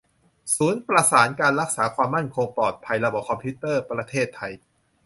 [0.55, 4.53] ศูนย์ประสานการรักษาความมั่นคงปลอดภัยระบบคอมพิวเตอร์ประเทศไทย